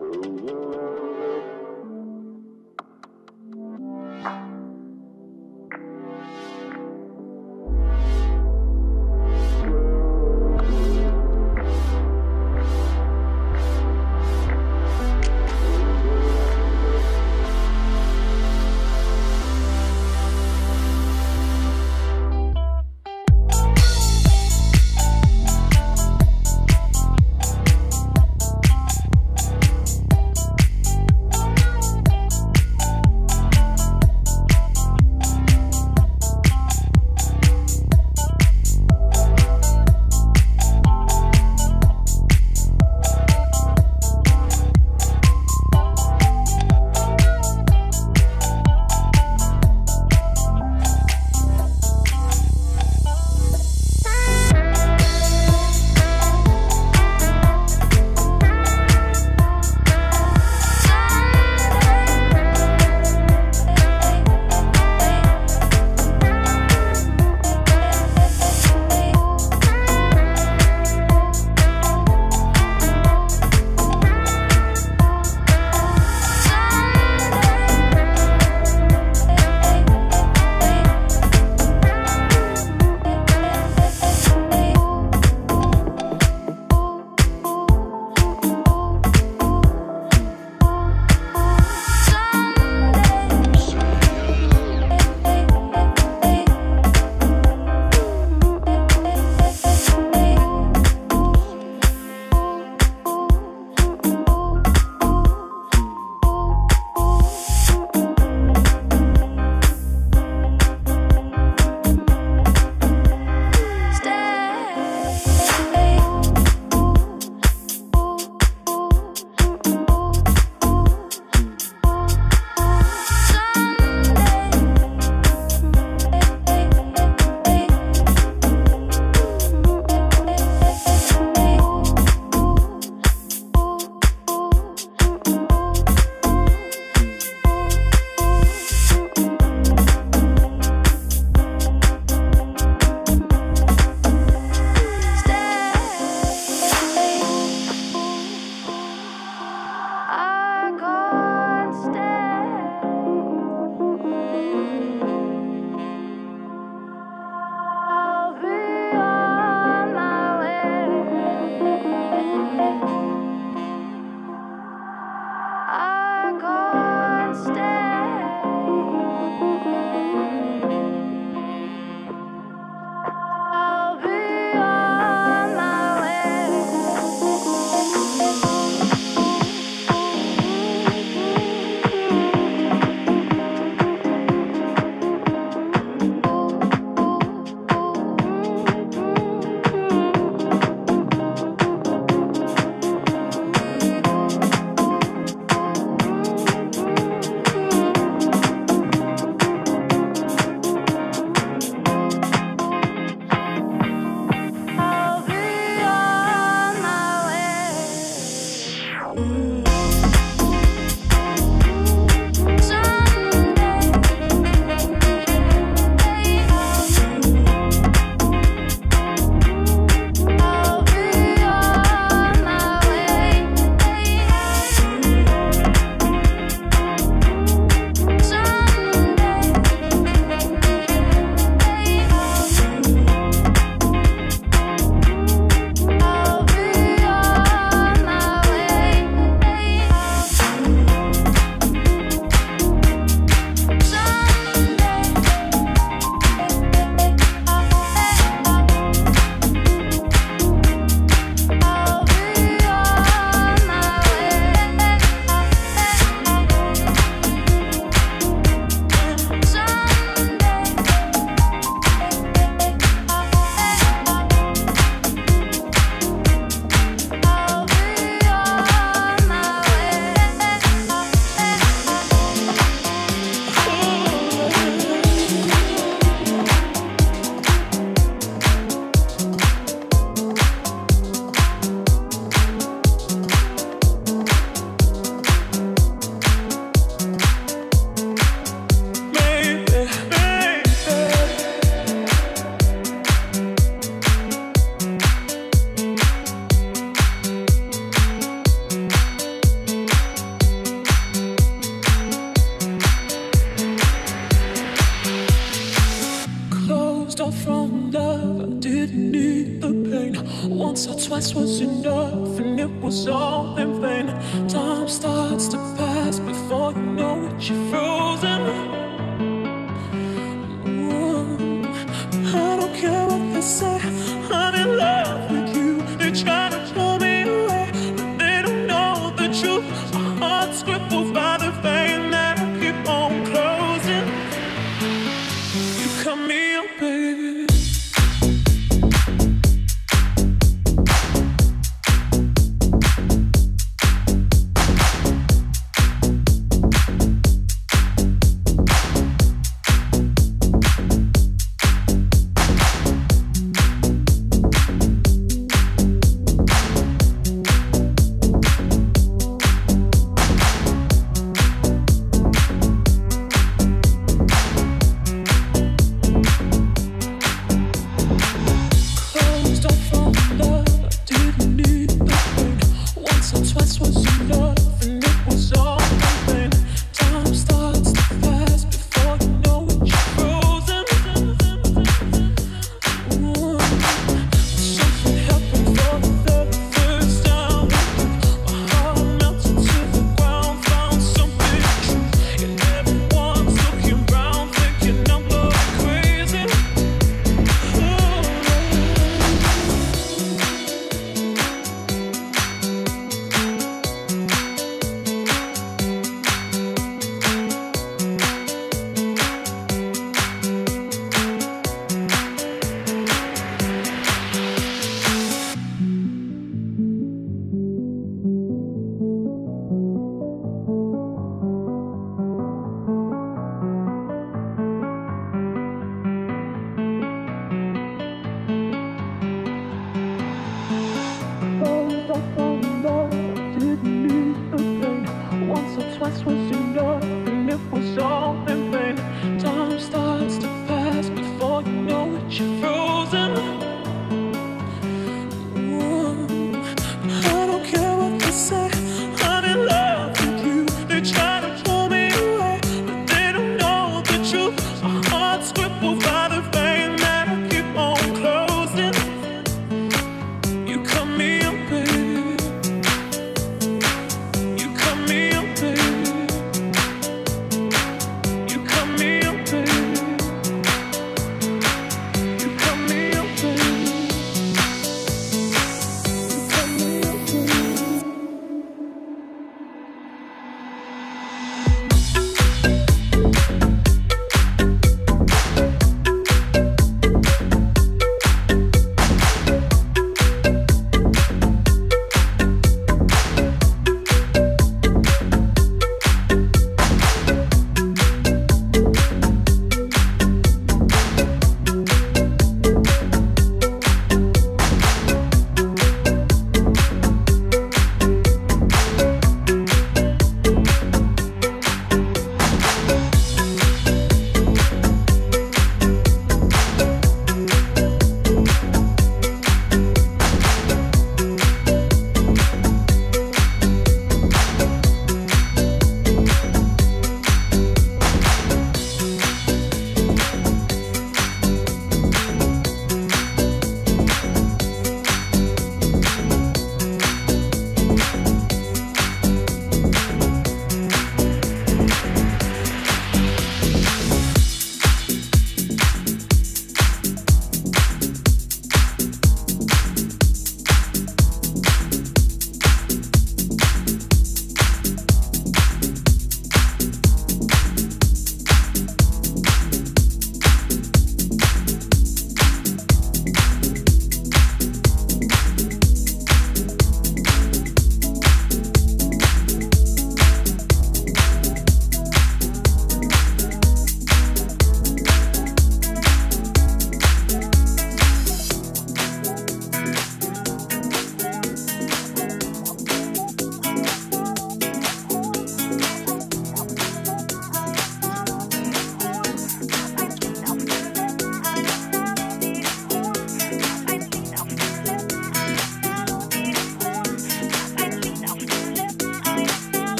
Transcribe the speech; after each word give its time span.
Oh, 0.00 0.73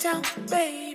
down, 0.00 0.22
baby. 0.48 0.89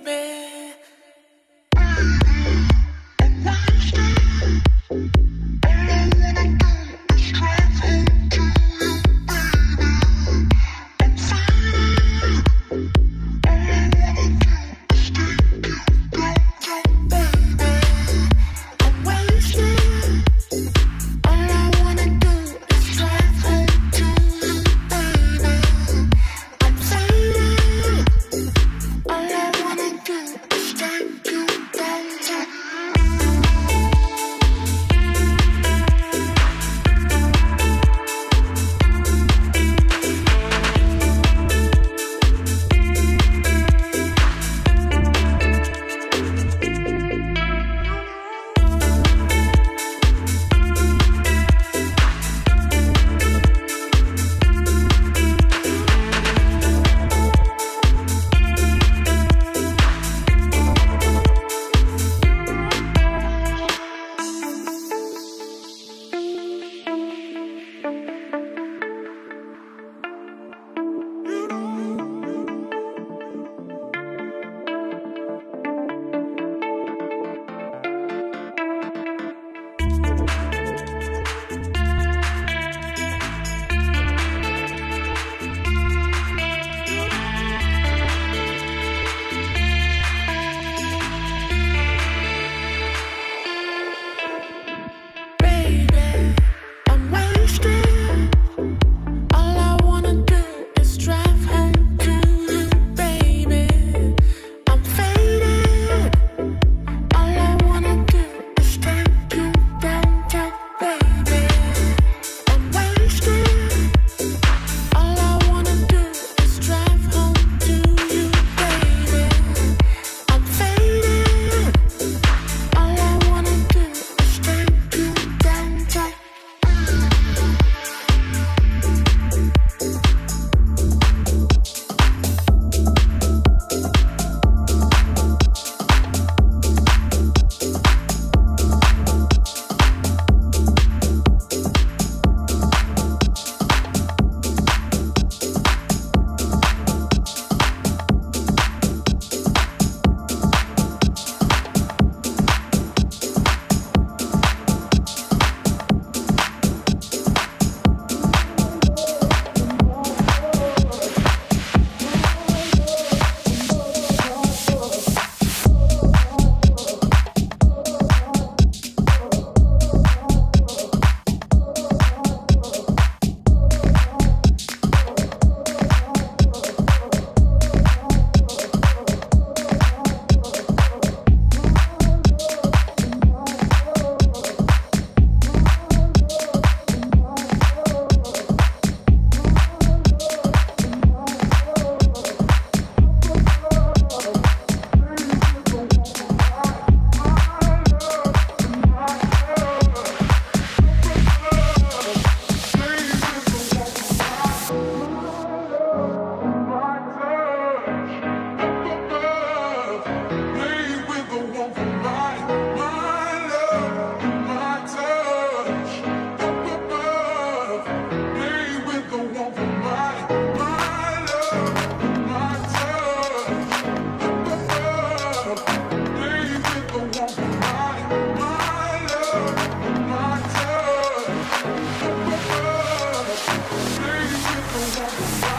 Thank 234.96 235.50
you. 235.50 235.55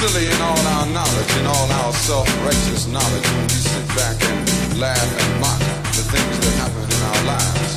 silly 0.00 0.24
in 0.24 0.40
all 0.40 0.64
our 0.76 0.86
knowledge, 0.86 1.30
in 1.36 1.46
all 1.46 1.68
our 1.84 1.92
self-righteous 1.92 2.86
knowledge, 2.86 3.26
when 3.36 3.42
we 3.52 3.60
sit 3.60 3.86
back 3.88 4.16
and 4.24 4.80
laugh 4.80 5.10
and 5.20 5.40
mock 5.40 5.60
the 5.92 6.04
things 6.12 6.36
that 6.40 6.54
happen 6.62 6.88
in 6.96 7.02
our 7.10 7.22
lives. 7.36 7.72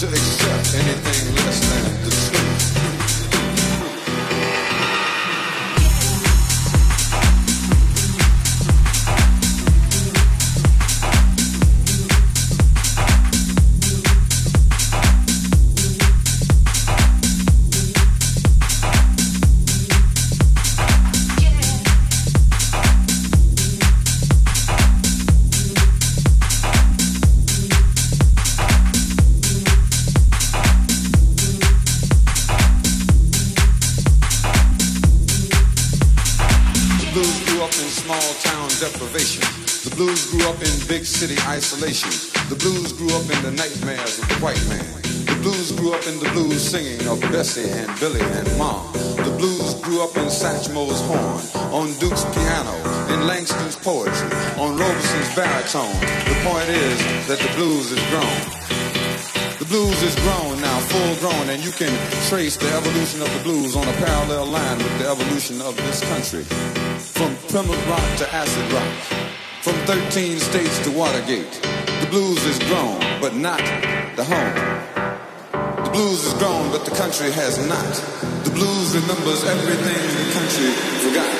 To 0.00 0.06
accept 0.08 0.74
anything 0.74 1.34
less 1.36 1.60
than 1.70 2.09
big 40.90 41.06
city 41.06 41.38
isolation. 41.46 42.10
The 42.50 42.58
blues 42.58 42.92
grew 42.92 43.14
up 43.14 43.22
in 43.30 43.38
the 43.46 43.54
nightmares 43.54 44.18
of 44.18 44.26
the 44.26 44.34
white 44.42 44.58
man. 44.66 44.82
The 45.22 45.38
blues 45.38 45.70
grew 45.70 45.94
up 45.94 46.04
in 46.10 46.18
the 46.18 46.28
blues 46.34 46.58
singing 46.58 47.06
of 47.06 47.20
Bessie 47.30 47.70
and 47.70 47.86
Billie 48.00 48.18
and 48.18 48.50
Ma. 48.58 48.82
The 49.22 49.30
blues 49.38 49.78
grew 49.86 50.02
up 50.02 50.16
in 50.16 50.26
Satchmo's 50.26 50.98
horn, 51.06 51.38
on 51.70 51.94
Duke's 52.02 52.26
piano, 52.34 52.74
in 53.14 53.24
Langston's 53.24 53.76
poetry, 53.76 54.34
on 54.58 54.74
Robeson's 54.74 55.30
baritone. 55.38 55.94
The 56.26 56.36
point 56.42 56.66
is 56.66 56.98
that 57.30 57.38
the 57.38 57.50
blues 57.54 57.94
is 57.94 58.02
grown 58.10 58.40
The 59.62 59.70
blues 59.70 60.02
is 60.02 60.16
grown 60.26 60.60
now, 60.60 60.78
full 60.90 61.14
grown, 61.22 61.50
and 61.54 61.62
you 61.62 61.70
can 61.70 61.94
trace 62.26 62.56
the 62.56 62.66
evolution 62.74 63.22
of 63.22 63.30
the 63.30 63.42
blues 63.46 63.76
on 63.76 63.86
a 63.86 63.96
parallel 64.02 64.46
line 64.46 64.78
with 64.78 64.98
the 64.98 65.06
evolution 65.06 65.62
of 65.62 65.76
this 65.86 66.02
country. 66.10 66.42
From 67.14 67.36
Plymouth 67.46 67.86
Rock 67.86 68.18
to 68.18 68.26
acid 68.34 68.66
rock, 68.72 69.19
13 69.90 70.38
states 70.38 70.78
to 70.84 70.90
Watergate. 70.92 71.50
The 72.00 72.06
blues 72.10 72.44
is 72.44 72.60
grown, 72.68 73.00
but 73.20 73.34
not 73.34 73.58
the 74.14 74.22
home. 74.22 74.54
The 75.84 75.90
blues 75.90 76.24
is 76.26 76.34
grown, 76.34 76.70
but 76.70 76.84
the 76.84 76.94
country 76.94 77.32
has 77.32 77.58
not. 77.66 77.92
The 78.44 78.50
blues 78.50 78.94
remembers 78.94 79.42
everything 79.42 80.00
the 80.14 80.32
country 80.32 80.70
forgot. 81.02 81.39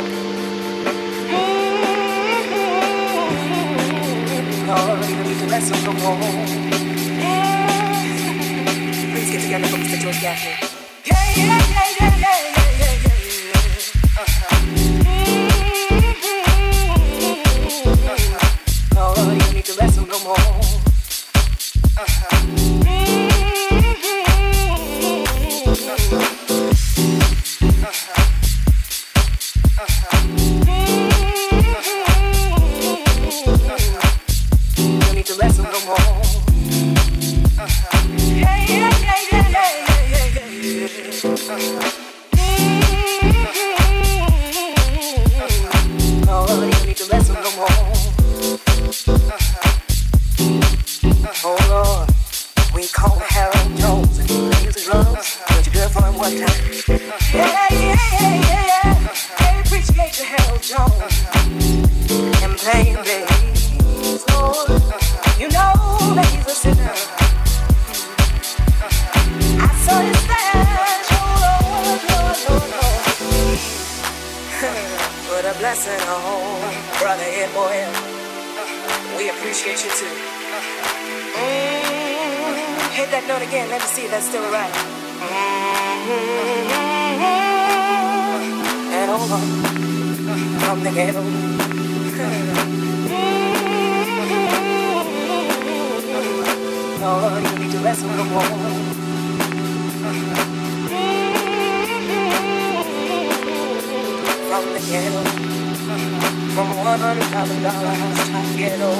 Not. 5.11 6.47
Please 9.11 9.31
get 9.31 9.41
together, 9.41 9.67
folks, 9.67 9.91
that 9.91 10.01
you're 10.01 10.13
gathering. 10.13 10.80
Lord, 97.01 97.43
you 97.43 97.57
need 97.57 97.71
to 97.71 97.79
on. 98.37 98.51
From 104.45 104.63
the 104.71 104.79
ghetto, 104.87 105.23
from 106.53 106.67
one 106.77 106.99
hundred 106.99 107.23
thousand 107.23 107.63
dollars 107.63 107.97
to 108.29 108.55
ghetto. 108.55 108.91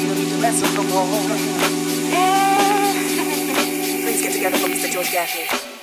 You 0.00 0.14
need 0.14 0.28
to 0.30 0.38
on 0.40 0.72
Please 4.04 4.22
get 4.22 4.32
together 4.32 4.56
for 4.56 4.68
Mr. 4.68 4.90
George 4.90 5.12
Gaffney. 5.12 5.73